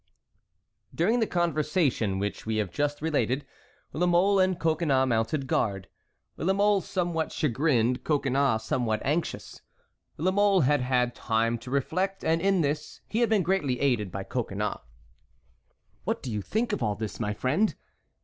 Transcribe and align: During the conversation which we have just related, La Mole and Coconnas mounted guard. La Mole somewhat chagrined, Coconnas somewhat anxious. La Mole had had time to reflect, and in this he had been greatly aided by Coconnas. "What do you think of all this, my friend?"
During 0.95 1.19
the 1.19 1.27
conversation 1.27 2.17
which 2.17 2.43
we 2.43 2.55
have 2.55 2.71
just 2.71 3.03
related, 3.03 3.45
La 3.93 4.07
Mole 4.07 4.39
and 4.39 4.59
Coconnas 4.59 5.07
mounted 5.07 5.45
guard. 5.45 5.89
La 6.37 6.53
Mole 6.53 6.81
somewhat 6.81 7.31
chagrined, 7.31 8.03
Coconnas 8.03 8.63
somewhat 8.63 8.99
anxious. 9.05 9.61
La 10.17 10.31
Mole 10.31 10.61
had 10.61 10.81
had 10.81 11.13
time 11.13 11.59
to 11.59 11.69
reflect, 11.69 12.23
and 12.23 12.41
in 12.41 12.61
this 12.61 13.01
he 13.09 13.19
had 13.19 13.29
been 13.29 13.43
greatly 13.43 13.79
aided 13.79 14.11
by 14.11 14.23
Coconnas. 14.23 14.79
"What 16.03 16.23
do 16.23 16.31
you 16.31 16.41
think 16.41 16.73
of 16.73 16.81
all 16.81 16.95
this, 16.95 17.19
my 17.19 17.31
friend?" 17.35 17.75